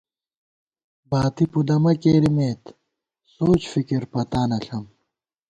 [1.09, 2.63] باتی پُدَمہ کېرَمېت
[3.33, 4.85] سوچ فکِر پتانہ ݪم